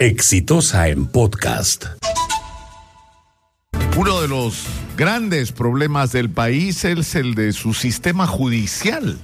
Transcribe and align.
Exitosa 0.00 0.88
en 0.88 1.04
podcast. 1.04 1.84
Uno 3.98 4.22
de 4.22 4.28
los 4.28 4.64
grandes 4.96 5.52
problemas 5.52 6.10
del 6.10 6.30
país 6.30 6.86
es 6.86 7.14
el 7.14 7.34
de 7.34 7.52
su 7.52 7.74
sistema 7.74 8.26
judicial. 8.26 9.18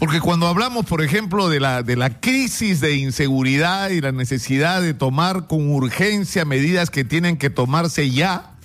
Porque 0.00 0.20
cuando 0.20 0.48
hablamos, 0.48 0.84
por 0.86 1.00
ejemplo, 1.00 1.48
de 1.48 1.60
la, 1.60 1.84
de 1.84 1.94
la 1.94 2.20
crisis 2.20 2.80
de 2.80 2.96
inseguridad 2.96 3.90
y 3.90 4.00
la 4.00 4.10
necesidad 4.10 4.82
de 4.82 4.94
tomar 4.94 5.46
con 5.46 5.70
urgencia 5.70 6.44
medidas 6.44 6.90
que 6.90 7.04
tienen 7.04 7.36
que 7.36 7.48
tomarse 7.48 8.10
ya, 8.10 8.56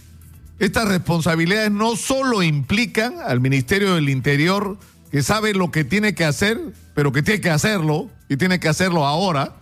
estas 0.57 0.87
responsabilidades 0.87 1.69
no 1.69 1.95
solo 1.95 2.41
implican 2.41 3.17
al 3.23 3.39
Ministerio 3.39 3.93
del 3.93 4.09
Interior, 4.09 4.79
que 5.11 5.21
sabe 5.21 5.53
lo 5.53 5.69
que 5.69 5.83
tiene 5.83 6.15
que 6.15 6.25
hacer, 6.25 6.59
pero 6.95 7.11
que 7.11 7.21
tiene 7.21 7.39
que 7.39 7.51
hacerlo, 7.51 8.09
y 8.29 8.37
tiene 8.37 8.59
que 8.59 8.67
hacerlo 8.67 9.05
ahora, 9.05 9.59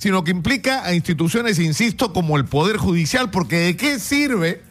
sino 0.00 0.24
que 0.24 0.30
implica 0.30 0.86
a 0.86 0.94
instituciones, 0.94 1.58
insisto, 1.58 2.14
como 2.14 2.38
el 2.38 2.46
Poder 2.46 2.78
Judicial, 2.78 3.30
porque 3.30 3.56
¿de 3.58 3.76
qué 3.76 4.00
sirve 4.00 4.62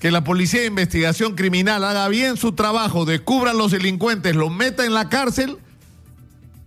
que 0.00 0.10
la 0.10 0.24
Policía 0.24 0.60
de 0.60 0.66
Investigación 0.66 1.34
Criminal 1.34 1.84
haga 1.84 2.08
bien 2.08 2.38
su 2.38 2.52
trabajo, 2.52 3.04
descubra 3.04 3.50
a 3.50 3.54
los 3.54 3.72
delincuentes, 3.72 4.34
los 4.34 4.50
meta 4.50 4.86
en 4.86 4.94
la 4.94 5.10
cárcel, 5.10 5.58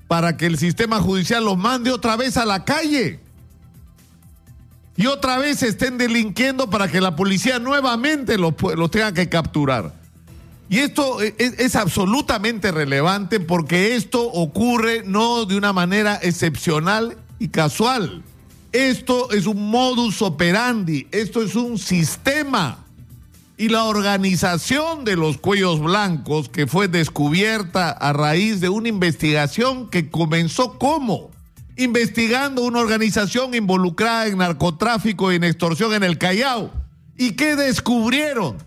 para 0.08 0.38
que 0.38 0.46
el 0.46 0.60
sistema 0.60 1.02
judicial 1.02 1.44
los 1.44 1.58
mande 1.58 1.92
otra 1.92 2.16
vez 2.16 2.38
a 2.38 2.46
la 2.46 2.66
calle? 2.66 3.20
Y 4.96 5.08
otra 5.08 5.40
vez 5.40 5.64
estén 5.64 5.98
delinquiendo 5.98 6.70
para 6.70 6.88
que 6.90 7.02
la 7.02 7.16
policía 7.16 7.58
nuevamente 7.58 8.38
los, 8.38 8.54
los 8.76 8.92
tenga 8.92 9.12
que 9.12 9.28
capturar. 9.28 9.96
Y 10.70 10.80
esto 10.80 11.20
es, 11.22 11.34
es, 11.40 11.76
absolutamente 11.76 12.72
relevante 12.72 13.40
porque 13.40 13.96
esto 13.96 14.22
ocurre 14.22 15.02
no 15.04 15.46
de 15.46 15.58
una 15.58 15.74
manera 15.74 16.20
excepcional 16.22 17.18
y 17.40 17.50
casual. 17.50 18.24
Esto 18.72 19.32
es 19.32 19.46
un 19.46 19.70
modus 19.70 20.22
operandi, 20.22 21.08
esto 21.12 21.42
es 21.42 21.56
un 21.56 21.78
sistema. 21.78 22.84
Y 23.58 23.70
la 23.70 23.86
organización 23.86 25.04
de 25.04 25.16
los 25.16 25.38
cuellos 25.38 25.80
blancos 25.80 26.48
que 26.50 26.68
fue 26.68 26.88
descubierta 26.88 27.90
a 27.90 28.14
raíz 28.14 28.62
de 28.62 28.70
una 28.70 28.90
investigación 28.90 29.90
que 29.90 30.12
comenzó 30.12 30.78
como 30.78 31.32
investigando 31.78 32.64
una 32.64 32.80
organización 32.80 33.54
involucrada 33.54 34.28
en 34.28 34.40
narcotráfico 34.40 35.32
y 35.32 35.36
en 35.36 35.44
extorsión 35.44 35.94
en 35.94 36.04
el 36.04 36.18
Callao. 36.18 36.72
¿Y 37.18 37.32
qué 37.32 37.56
descubrieron? 37.56 38.58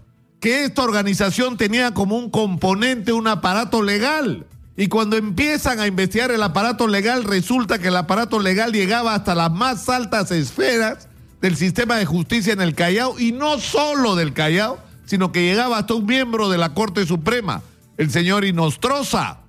Que 0.41 0.65
esta 0.65 0.83
organización 0.83 1.57
tenía 1.57 1.93
como 1.93 2.17
un 2.17 2.31
componente 2.31 3.13
un 3.13 3.27
aparato 3.27 3.83
legal. 3.83 4.47
Y 4.81 4.89
cuando 4.89 5.19
empiezan 5.19 5.79
a 5.79 5.87
investigar 5.87 6.31
el 6.31 6.43
aparato 6.43 6.89
legal, 6.89 7.25
resulta 7.25 7.79
que 7.79 7.89
el 7.89 7.97
aparato 7.97 8.41
legal 8.41 8.73
llegaba 8.73 9.15
hasta 9.15 9.35
las 9.35 9.53
más 9.53 9.87
altas 9.91 10.31
esferas 10.31 11.07
del 11.43 11.55
sistema 11.55 11.97
de 11.99 12.07
justicia 12.07 12.55
en 12.55 12.63
el 12.63 12.75
Callao, 12.75 13.21
y 13.21 13.33
no 13.33 13.59
solo 13.61 14.17
del 14.17 14.33
Callao, 14.33 14.79
sino 15.05 15.33
que 15.33 15.43
llegaba 15.43 15.77
hasta 15.77 15.93
un 15.93 16.07
miembro 16.07 16.49
de 16.49 16.57
la 16.57 16.73
Corte 16.73 17.05
Suprema, 17.05 17.61
el 17.99 18.11
señor 18.11 18.47
Inostroza. 18.47 19.41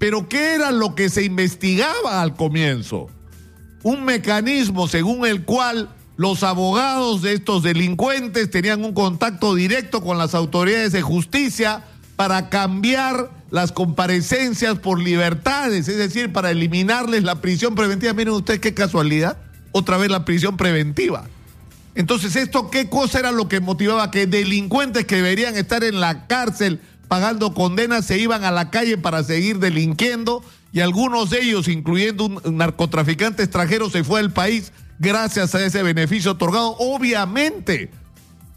Pero 0.00 0.28
¿qué 0.28 0.56
era 0.56 0.72
lo 0.72 0.96
que 0.96 1.08
se 1.08 1.22
investigaba 1.22 2.20
al 2.20 2.34
comienzo? 2.34 3.08
Un 3.84 4.04
mecanismo 4.04 4.88
según 4.88 5.24
el 5.24 5.44
cual 5.44 5.88
los 6.16 6.42
abogados 6.42 7.22
de 7.22 7.34
estos 7.34 7.62
delincuentes 7.62 8.50
tenían 8.50 8.84
un 8.84 8.92
contacto 8.92 9.54
directo 9.54 10.02
con 10.02 10.18
las 10.18 10.34
autoridades 10.34 10.90
de 10.90 11.02
justicia 11.02 11.84
para 12.16 12.48
cambiar 12.48 13.30
las 13.54 13.70
comparecencias 13.70 14.80
por 14.80 15.00
libertades, 15.00 15.86
es 15.86 15.96
decir, 15.96 16.32
para 16.32 16.50
eliminarles 16.50 17.22
la 17.22 17.40
prisión 17.40 17.76
preventiva. 17.76 18.12
Miren 18.12 18.34
ustedes 18.34 18.58
qué 18.58 18.74
casualidad, 18.74 19.36
otra 19.70 19.96
vez 19.96 20.10
la 20.10 20.24
prisión 20.24 20.56
preventiva. 20.56 21.28
Entonces, 21.94 22.34
¿esto 22.34 22.68
qué 22.68 22.88
cosa 22.88 23.20
era 23.20 23.30
lo 23.30 23.46
que 23.46 23.60
motivaba 23.60 24.10
que 24.10 24.26
delincuentes 24.26 25.04
que 25.04 25.14
deberían 25.14 25.54
estar 25.54 25.84
en 25.84 26.00
la 26.00 26.26
cárcel 26.26 26.80
pagando 27.06 27.54
condenas 27.54 28.06
se 28.06 28.18
iban 28.18 28.42
a 28.42 28.50
la 28.50 28.72
calle 28.72 28.98
para 28.98 29.22
seguir 29.22 29.60
delinquiendo 29.60 30.42
y 30.72 30.80
algunos 30.80 31.30
de 31.30 31.42
ellos, 31.42 31.68
incluyendo 31.68 32.24
un 32.24 32.56
narcotraficante 32.56 33.44
extranjero, 33.44 33.88
se 33.88 34.02
fue 34.02 34.18
al 34.18 34.32
país 34.32 34.72
gracias 34.98 35.54
a 35.54 35.64
ese 35.64 35.84
beneficio 35.84 36.32
otorgado, 36.32 36.74
obviamente 36.80 37.92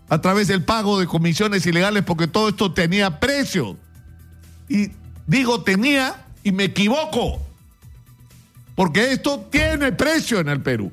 a 0.10 0.20
través 0.22 0.48
del 0.48 0.64
pago 0.64 1.00
de 1.00 1.06
comisiones 1.06 1.68
ilegales, 1.68 2.04
porque 2.04 2.26
todo 2.26 2.50
esto 2.50 2.74
tenía 2.74 3.20
precio. 3.20 3.78
Y 4.70 4.92
digo 5.26 5.64
tenía 5.64 6.26
y 6.44 6.52
me 6.52 6.66
equivoco, 6.66 7.42
porque 8.76 9.12
esto 9.12 9.48
tiene 9.52 9.92
precio 9.92 10.40
en 10.40 10.50
el 10.50 10.62
Perú, 10.62 10.92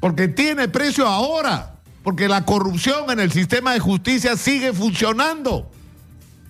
porque 0.00 0.28
tiene 0.28 0.68
precio 0.68 1.06
ahora, 1.06 1.74
porque 2.02 2.28
la 2.28 2.44
corrupción 2.44 3.10
en 3.10 3.20
el 3.20 3.32
sistema 3.32 3.72
de 3.72 3.80
justicia 3.80 4.36
sigue 4.36 4.72
funcionando. 4.72 5.70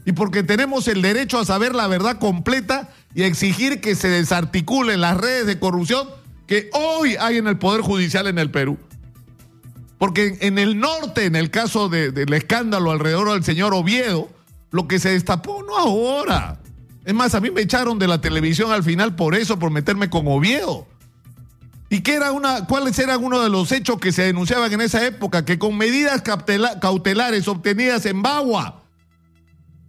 Y 0.05 0.12
porque 0.12 0.43
tenemos 0.43 0.89
el 0.89 1.03
derecho 1.03 1.39
a 1.39 1.45
saber 1.45 1.75
la 1.75 1.87
verdad 1.87 2.19
completa 2.19 2.89
y 3.15 3.23
a 3.23 3.27
exigir 3.27 3.81
que 3.81 3.95
se 3.95 4.09
desarticulen 4.09 5.00
las 5.00 5.17
redes 5.17 5.47
de 5.47 5.59
corrupción 5.59 6.09
que 6.47 6.71
hoy 6.73 7.17
hay 7.21 7.37
en 7.37 7.47
el 7.47 7.59
Poder 7.59 7.83
Judicial 7.83 8.27
en 8.27 8.39
el 8.39 8.50
Perú. 8.50 8.79
Porque 9.99 10.39
en 10.41 10.59
el 10.59 10.81
norte, 10.81 11.27
en 11.27 11.37
el 11.37 11.50
caso 11.50 11.89
de, 11.89 12.11
del 12.11 12.33
escándalo 12.33 12.91
alrededor 12.91 13.33
del 13.33 13.45
señor 13.45 13.75
Oviedo, 13.75 14.31
lo 14.70 14.88
que 14.88 14.98
se 14.98 15.10
destapó 15.10 15.62
no 15.62 15.76
ahora. 15.76 16.60
Es 17.04 17.14
más, 17.14 17.34
a 17.34 17.41
mí 17.41 17.50
me 17.50 17.62
echaron 17.62 17.98
de 17.98 18.06
la 18.06 18.20
televisión 18.20 18.70
al 18.72 18.84
final 18.84 19.16
por 19.16 19.34
eso, 19.34 19.58
por 19.58 19.70
meterme 19.70 20.10
con 20.10 20.26
Oviedo. 20.28 20.86
¿Y 21.88 22.03
qué 22.03 22.14
era 22.14 22.31
una, 22.31 22.66
cuáles 22.66 22.97
eran 23.00 23.25
uno 23.25 23.41
de 23.41 23.48
los 23.48 23.72
hechos 23.72 23.98
que 23.98 24.12
se 24.12 24.22
denunciaban 24.22 24.72
en 24.72 24.81
esa 24.81 25.04
época? 25.04 25.44
Que 25.44 25.58
con 25.58 25.76
medidas 25.76 26.22
cautelares 26.22 27.48
obtenidas 27.48 28.06
en 28.06 28.22
Bagua, 28.22 28.82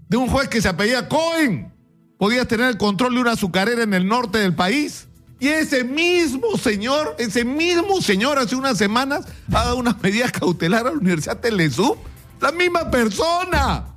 de 0.10 0.18
un 0.18 0.28
juez 0.28 0.48
que 0.50 0.62
se 0.62 0.68
apellía 0.68 1.08
Cohen, 1.08 1.72
podías 2.18 2.48
tener 2.48 2.70
el 2.70 2.78
control 2.78 3.14
de 3.14 3.22
una 3.22 3.32
azucarera 3.34 3.84
en 3.84 3.94
el 3.94 4.08
norte 4.08 4.40
del 4.40 4.56
país. 4.56 5.08
Y 5.40 5.48
ese 5.48 5.84
mismo 5.84 6.58
señor, 6.58 7.16
ese 7.20 7.46
mismo 7.46 8.02
señor 8.02 8.40
hace 8.40 8.56
unas 8.56 8.78
semanas 8.78 9.26
ha 9.50 9.66
dado 9.66 9.78
una 9.78 9.96
medida 10.02 10.30
cautelar 10.32 10.88
a 10.88 10.92
la 10.92 10.98
Universidad 10.98 11.40
Telesub. 11.40 11.98
La 12.40 12.52
misma 12.52 12.90
persona. 12.90 13.91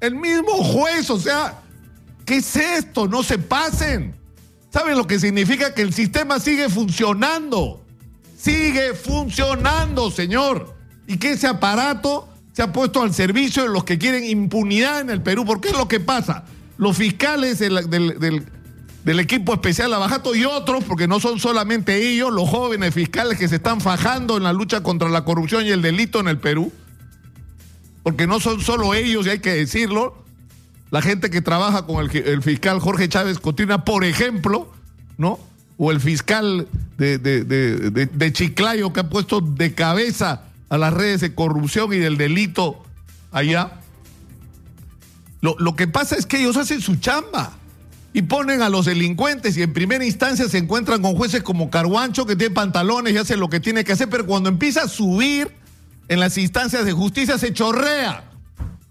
El 0.00 0.14
mismo 0.14 0.52
juez. 0.64 1.10
O 1.10 1.18
sea, 1.18 1.62
¿qué 2.24 2.36
es 2.36 2.56
esto? 2.56 3.06
No 3.06 3.22
se 3.22 3.38
pasen. 3.38 4.14
¿Saben 4.72 4.96
lo 4.96 5.06
que 5.06 5.18
significa? 5.18 5.74
Que 5.74 5.82
el 5.82 5.92
sistema 5.92 6.38
sigue 6.40 6.68
funcionando. 6.68 7.84
Sigue 8.36 8.94
funcionando, 8.94 10.10
señor. 10.10 10.74
Y 11.06 11.18
que 11.18 11.32
ese 11.32 11.46
aparato 11.46 12.28
se 12.52 12.62
ha 12.62 12.72
puesto 12.72 13.02
al 13.02 13.12
servicio 13.12 13.62
de 13.64 13.68
los 13.68 13.84
que 13.84 13.98
quieren 13.98 14.24
impunidad 14.24 15.00
en 15.00 15.10
el 15.10 15.22
Perú. 15.22 15.44
¿Por 15.44 15.60
qué 15.60 15.68
es 15.68 15.76
lo 15.76 15.88
que 15.88 16.00
pasa? 16.00 16.44
Los 16.78 16.96
fiscales 16.96 17.58
del, 17.58 17.88
del, 19.04 19.20
equipo 19.20 19.52
especial 19.52 19.92
Abajato 19.92 20.34
y 20.34 20.44
otros, 20.44 20.84
porque 20.84 21.06
no 21.06 21.20
son 21.20 21.38
solamente 21.38 21.96
ellos, 21.96 22.32
los 22.32 22.48
jóvenes 22.48 22.94
fiscales 22.94 23.38
que 23.38 23.48
se 23.48 23.56
están 23.56 23.80
fajando 23.80 24.36
en 24.36 24.44
la 24.44 24.52
lucha 24.52 24.82
contra 24.82 25.08
la 25.08 25.24
corrupción 25.24 25.66
y 25.66 25.70
el 25.70 25.82
delito 25.82 26.20
en 26.20 26.28
el 26.28 26.38
Perú, 26.38 26.72
porque 28.02 28.26
no 28.26 28.40
son 28.40 28.60
solo 28.60 28.94
ellos, 28.94 29.26
y 29.26 29.30
hay 29.30 29.38
que 29.40 29.52
decirlo, 29.52 30.24
la 30.90 31.02
gente 31.02 31.30
que 31.30 31.40
trabaja 31.40 31.86
con 31.86 32.08
el, 32.10 32.42
fiscal 32.42 32.80
Jorge 32.80 33.08
Chávez 33.08 33.38
Cotina, 33.38 33.84
por 33.84 34.04
ejemplo, 34.04 34.72
¿no? 35.18 35.38
O 35.76 35.92
el 35.92 36.00
fiscal 36.00 36.66
de, 36.98 37.18
de, 37.18 37.44
de 37.44 38.32
Chiclayo 38.32 38.92
que 38.92 39.00
ha 39.00 39.08
puesto 39.08 39.40
de 39.40 39.74
cabeza 39.74 40.42
a 40.68 40.78
las 40.78 40.92
redes 40.92 41.20
de 41.20 41.34
corrupción 41.34 41.92
y 41.92 41.98
del 41.98 42.16
delito 42.16 42.82
allá. 43.32 43.80
Lo, 45.40 45.56
lo, 45.58 45.74
que 45.76 45.86
pasa 45.86 46.16
es 46.16 46.26
que 46.26 46.38
ellos 46.40 46.56
hacen 46.56 46.80
su 46.80 46.96
chamba 46.96 47.52
y 48.12 48.22
ponen 48.22 48.60
a 48.60 48.68
los 48.68 48.86
delincuentes 48.86 49.56
y 49.56 49.62
en 49.62 49.72
primera 49.72 50.04
instancia 50.04 50.48
se 50.48 50.58
encuentran 50.58 51.00
con 51.00 51.14
jueces 51.14 51.42
como 51.42 51.70
Carguancho 51.70 52.26
que 52.26 52.36
tiene 52.36 52.54
pantalones 52.54 53.14
y 53.14 53.18
hace 53.18 53.36
lo 53.36 53.48
que 53.48 53.60
tiene 53.60 53.84
que 53.84 53.92
hacer, 53.92 54.10
pero 54.10 54.26
cuando 54.26 54.48
empieza 54.48 54.82
a 54.82 54.88
subir 54.88 55.59
en 56.10 56.18
las 56.18 56.36
instancias 56.36 56.84
de 56.84 56.92
justicia 56.92 57.38
se 57.38 57.54
chorrea 57.54 58.24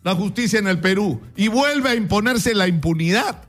la 0.04 0.16
justicia 0.16 0.58
en 0.58 0.68
el 0.68 0.80
Perú 0.80 1.20
y 1.36 1.50
vuelve 1.50 1.90
a 1.90 1.96
imponerse 1.96 2.56
la 2.56 2.70
impunidad. 2.70 3.44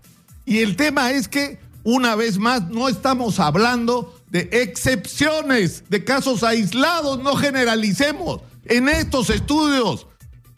Y 0.44 0.58
el 0.58 0.74
tema 0.74 1.12
es 1.12 1.28
que 1.28 1.60
una 1.84 2.16
vez 2.16 2.38
más 2.38 2.68
no 2.68 2.88
estamos 2.88 3.38
hablando 3.38 4.20
de 4.28 4.48
excepciones, 4.50 5.84
de 5.88 6.02
casos 6.02 6.42
aislados, 6.42 7.22
no 7.22 7.36
generalicemos. 7.36 8.40
En 8.64 8.88
estos 8.88 9.30
estudios, 9.30 10.08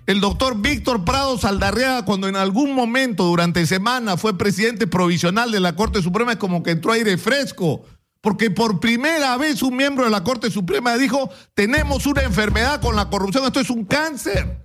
el 0.07 0.23
doctor 0.23 0.63
Víctor 0.63 1.05
Prado 1.05 1.37
Saldarriaga, 1.37 2.07
cuando 2.07 2.29
en 2.29 2.37
algún 2.37 2.75
momento 2.75 3.25
durante 3.25 3.67
semana 3.67 4.17
fue 4.17 4.39
presidente 4.39 4.87
provisional 4.87 5.53
de 5.53 5.61
la 5.61 5.77
Corte 5.77 6.01
Suprema, 6.01 6.33
es 6.33 6.39
como 6.39 6.63
que 6.63 6.71
entró 6.71 6.93
aire 6.93 7.19
fresco. 7.19 7.85
Porque 8.23 8.53
por 8.53 8.79
primera 8.79 9.37
vez 9.37 9.63
un 9.63 9.77
miembro 9.77 10.05
de 10.05 10.11
la 10.11 10.23
Corte 10.23 10.49
Suprema 10.51 10.97
dijo, 10.97 11.29
tenemos 11.55 12.07
una 12.07 12.23
enfermedad 12.23 12.81
con 12.81 12.95
la 12.95 13.11
corrupción, 13.11 13.45
esto 13.45 13.59
es 13.59 13.69
un 13.69 13.85
cáncer. 13.85 14.63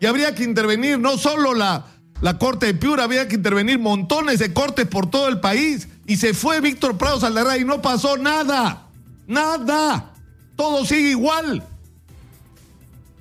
Y 0.00 0.06
habría 0.06 0.34
que 0.34 0.44
intervenir 0.44 0.98
no 0.98 1.16
solo 1.16 1.54
la, 1.54 1.86
la 2.20 2.38
Corte 2.38 2.66
de 2.66 2.74
Piura, 2.74 3.04
había 3.04 3.26
que 3.26 3.36
intervenir 3.36 3.78
montones 3.78 4.38
de 4.38 4.52
cortes 4.52 4.86
por 4.86 5.08
todo 5.08 5.28
el 5.28 5.40
país. 5.40 5.88
Y 6.06 6.18
se 6.18 6.34
fue 6.34 6.60
Víctor 6.60 6.98
Prado 6.98 7.18
Saldarra 7.18 7.56
y 7.56 7.64
no 7.64 7.80
pasó 7.80 8.18
nada. 8.18 8.88
Nada. 9.26 10.12
todo 10.54 10.84
sigue 10.84 11.08
igual. 11.08 11.66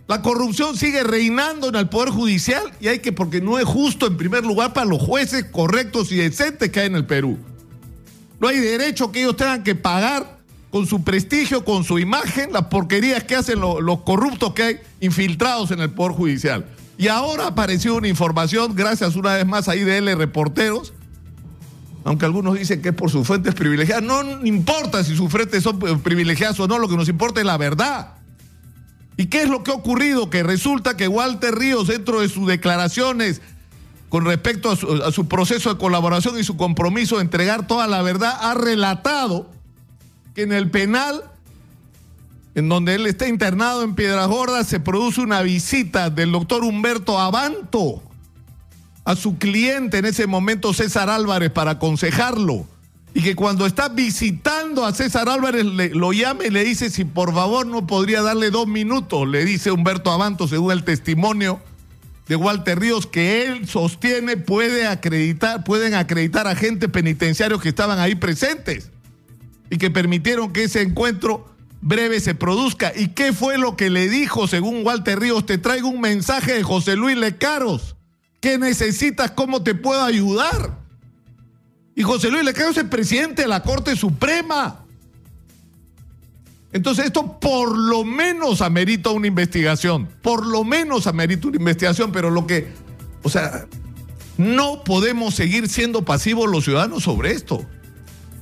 La 0.10 0.22
corrupción 0.22 0.76
sigue 0.76 1.06
reinando 1.06 1.70
en 1.70 1.76
el 1.76 1.88
Poder 1.88 2.10
Judicial 2.10 2.74
y 2.82 2.90
hay 2.90 3.00
que, 3.00 3.14
porque 3.14 3.40
no 3.40 3.58
es 3.60 3.66
justo 3.66 4.08
en 4.08 4.18
primer 4.18 4.44
lugar 4.44 4.74
para 4.74 4.86
los 4.86 5.02
jueces 5.02 5.46
correctos 5.46 6.12
y 6.12 6.18
decentes 6.18 6.70
que 6.70 6.82
hay 6.82 6.88
en 6.88 6.96
el 6.96 7.06
Perú. 7.06 7.40
No 8.40 8.48
hay 8.48 8.60
derecho 8.60 9.12
que 9.12 9.22
ellos 9.22 9.36
tengan 9.36 9.64
que 9.64 9.76
pagar 9.76 10.40
con 10.70 10.88
su 10.88 11.04
prestigio, 11.04 11.64
con 11.64 11.84
su 11.84 12.00
imagen, 12.00 12.52
las 12.52 12.66
porquerías 12.66 13.24
que 13.24 13.36
hacen 13.36 13.60
los 13.60 14.00
corruptos 14.02 14.54
que 14.54 14.64
hay 14.64 14.80
infiltrados 15.02 15.72
en 15.72 15.80
el 15.80 15.92
Poder 15.92 16.14
Judicial. 16.14 16.66
Y 16.98 17.08
ahora 17.08 17.48
apareció 17.48 17.96
una 17.96 18.08
información, 18.08 18.76
gracias 18.76 19.16
una 19.16 19.36
vez 19.36 19.46
más 19.46 19.68
ahí 19.68 19.82
de 19.82 19.98
L 19.98 20.16
Reporteros, 20.16 20.94
aunque 22.04 22.26
algunos 22.26 22.58
dicen 22.58 22.82
que 22.82 22.90
es 22.90 22.96
por 22.96 23.10
sus 23.10 23.26
fuentes 23.26 23.56
privilegiadas, 23.56 24.04
no 24.04 24.46
importa 24.46 25.04
si 25.04 25.16
sus 25.16 25.32
fuentes 25.32 25.64
son 25.64 25.80
privilegiadas 26.02 26.60
o 26.60 26.68
no, 26.68 26.80
lo 26.80 26.90
que 26.90 26.98
nos 26.98 27.08
importa 27.08 27.40
es 27.40 27.46
la 27.46 27.58
verdad. 27.58 28.16
¿Y 29.16 29.28
qué 29.28 29.44
es 29.44 29.50
lo 29.50 29.64
que 29.64 29.72
ha 29.72 29.76
ocurrido? 29.76 30.32
Que 30.32 30.42
resulta 30.42 30.98
que 30.98 31.08
Walter 31.08 31.54
Ríos, 31.54 31.88
dentro 31.88 32.22
de 32.22 32.30
sus 32.30 32.48
declaraciones 32.48 33.42
con 34.14 34.26
respecto 34.26 34.70
a 34.70 35.12
su, 35.12 35.28
proceso 35.28 35.74
de 35.74 35.80
colaboración 35.80 36.38
y 36.38 36.44
su 36.44 36.56
compromiso 36.56 37.16
de 37.16 37.24
entregar 37.24 37.66
toda 37.66 37.88
la 37.88 38.04
verdad, 38.04 38.38
ha 38.42 38.54
relatado 38.54 39.50
que 40.36 40.44
en 40.44 40.52
el 40.54 40.70
penal, 40.70 41.24
en 42.54 42.70
donde 42.70 42.94
él 42.94 43.08
está 43.08 43.28
internado 43.28 43.82
en 43.82 43.96
Piedras 43.96 44.28
Gordas, 44.28 44.68
se 44.68 44.80
produce 44.80 45.20
una 45.20 45.42
visita 45.42 46.12
del 46.12 46.32
doctor 46.32 46.64
Humberto 46.64 47.18
Abanto 47.18 48.04
a 49.04 49.16
su 49.16 49.40
cliente 49.40 49.98
en 49.98 50.06
ese 50.06 50.28
momento, 50.28 50.76
César 50.76 51.10
Álvarez, 51.10 51.50
para 51.50 51.72
aconsejarlo. 51.72 52.68
Y 53.16 53.24
que 53.24 53.36
cuando 53.36 53.66
está 53.66 53.90
visitando 53.90 54.86
a 54.86 54.94
César 54.94 55.28
Álvarez 55.28 55.66
lo 55.66 56.14
llama 56.14 56.46
y 56.46 56.52
le 56.52 56.64
dice 56.64 56.92
si 56.92 57.04
por 57.04 57.34
favor 57.34 57.66
no 57.66 57.88
podría 57.88 58.22
darle 58.22 58.52
dos 58.52 58.68
minutos, 58.68 59.28
le 59.28 59.44
dice 59.44 59.72
Humberto 59.72 60.12
Abanto, 60.12 60.48
según 60.48 60.72
el 60.72 60.84
testimonio 60.84 61.60
de 62.28 62.36
Walter 62.36 62.80
Ríos, 62.80 63.06
que 63.08 63.46
él 63.46 63.68
sostiene 63.68 64.38
puede 64.38 64.88
acreditar, 64.88 65.64
pueden 65.64 65.94
acreditar 65.94 66.48
agentes 66.48 66.90
penitenciarios 66.90 67.62
que 67.62 67.70
estaban 67.70 68.00
ahí 68.00 68.16
presentes 68.16 68.92
y 69.70 69.78
que 69.78 69.92
permitieron 69.92 70.54
que 70.54 70.64
ese 70.64 70.82
encuentro 70.82 71.54
breve 71.82 72.20
se 72.20 72.34
produzca. 72.34 72.94
¿Y 72.96 73.10
qué 73.10 73.34
fue 73.34 73.58
lo 73.58 73.76
que 73.76 73.90
le 73.90 74.10
dijo, 74.10 74.48
según 74.48 74.86
Walter 74.86 75.20
Ríos? 75.20 75.46
Te 75.46 75.58
traigo 75.58 75.90
un 75.90 76.02
mensaje 76.02 76.54
de 76.54 76.64
José 76.64 76.96
Luis 76.96 77.18
Lecaros. 77.18 77.96
¿Qué 78.40 78.58
necesitas? 78.58 79.32
¿Cómo 79.32 79.64
te 79.64 79.76
puedo 79.76 80.04
ayudar? 80.04 80.80
Y 81.96 82.04
José 82.04 82.30
Luis 82.30 82.44
Lecaros 82.44 82.78
es 82.78 82.86
presidente 82.86 83.44
de 83.44 83.48
la 83.48 83.62
Corte 83.62 83.96
Suprema. 83.96 84.86
Entonces 86.74 87.06
esto 87.06 87.40
por 87.40 87.78
lo 87.78 88.04
menos 88.04 88.62
amerita 88.62 89.12
una 89.12 89.28
investigación, 89.28 90.10
por 90.24 90.46
lo 90.46 90.64
menos 90.64 91.06
amerita 91.06 91.48
una 91.48 91.58
investigación, 91.58 92.12
pero 92.12 92.32
lo 92.32 92.48
que, 92.48 92.68
o 93.22 93.30
sea, 93.30 93.68
no 94.38 94.84
podemos 94.84 95.36
seguir 95.36 95.70
siendo 95.70 96.04
pasivos 96.04 96.50
los 96.50 96.64
ciudadanos 96.64 97.04
sobre 97.04 97.32
esto. 97.32 97.64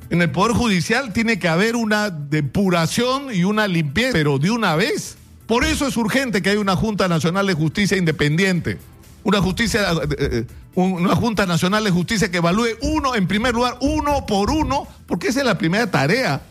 En 0.10 0.22
el 0.22 0.32
Poder 0.32 0.54
Judicial 0.54 1.12
tiene 1.12 1.40
que 1.40 1.50
haber 1.50 1.76
una 1.76 2.10
depuración 2.10 3.34
y 3.34 3.44
una 3.44 3.68
limpieza, 3.68 4.14
pero 4.14 4.40
de 4.40 4.50
una 4.50 4.76
vez. 4.76 5.18
Por 5.46 5.66
eso 5.66 5.86
es 5.86 5.98
urgente 5.98 6.42
que 6.42 6.52
haya 6.52 6.60
una 6.62 6.78
Junta 6.78 7.10
Nacional 7.10 7.48
de 7.48 7.54
Justicia 7.54 7.98
independiente, 7.98 8.78
una 9.26 9.42
justicia, 9.42 9.92
eh, 9.92 10.08
eh, 10.20 10.46
una 10.76 11.16
Junta 11.18 11.46
Nacional 11.46 11.84
de 11.84 11.92
Justicia 11.92 12.32
que 12.32 12.38
evalúe 12.38 12.78
uno, 12.82 13.14
en 13.14 13.28
primer 13.28 13.54
lugar, 13.54 13.78
uno 13.82 14.26
por 14.26 14.50
uno, 14.52 14.88
porque 15.06 15.28
esa 15.28 15.42
es 15.42 15.46
la 15.46 15.58
primera 15.58 15.92
tarea, 15.92 16.42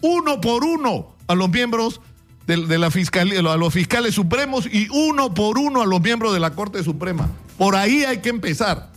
uno 0.00 0.40
por 0.40 0.64
uno 0.64 1.17
a 1.28 1.34
los 1.34 1.48
miembros 1.50 2.00
de, 2.46 2.78
la 2.78 2.90
fiscalía, 2.90 3.40
a 3.40 3.56
los 3.56 3.74
fiscales 3.74 4.14
supremos 4.14 4.66
y 4.66 4.88
uno 4.90 5.34
por 5.34 5.58
uno 5.58 5.82
a 5.82 5.86
los 5.86 6.00
miembros 6.00 6.32
de 6.32 6.40
la 6.40 6.52
Corte 6.52 6.82
Suprema. 6.82 7.28
Por 7.58 7.76
ahí 7.76 8.04
hay 8.04 8.18
que 8.18 8.30
empezar. 8.30 8.90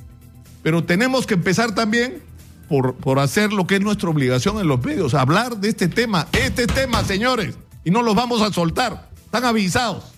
Pero 0.64 0.84
tenemos 0.84 1.28
que 1.28 1.34
empezar 1.34 1.76
también 1.76 2.24
por, 2.70 2.96
por 2.96 3.20
hacer 3.20 3.52
lo 3.52 3.68
que 3.68 3.76
es 3.76 3.82
nuestra 3.82 4.10
obligación 4.10 4.60
en 4.60 4.68
los 4.68 4.84
medios, 4.84 5.14
hablar 5.14 5.58
de 5.58 5.70
este 5.70 5.90
tema, 5.90 6.28
este 6.32 6.66
tema, 6.68 7.04
señores, 7.04 7.56
y 7.84 7.92
no 7.92 8.02
los 8.02 8.16
vamos 8.16 8.42
a 8.42 8.54
soltar. 8.54 9.10
Están 9.26 9.44
avisados. 9.44 10.14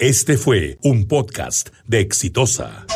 Este 0.00 0.36
fue 0.36 0.78
un 0.82 1.06
podcast 1.06 1.68
de 1.86 2.00
Exitosa. 2.00 2.86